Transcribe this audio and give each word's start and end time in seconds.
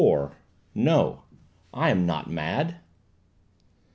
"NO! 0.73 1.21
I 1.75 1.91
AM 1.91 2.07
NOT 2.07 2.27
MAD!" 2.27 2.77